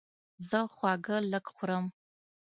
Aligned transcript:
زه 0.47 0.59
خواږه 0.73 1.17
لږ 1.31 1.45
خورم. 1.55 1.85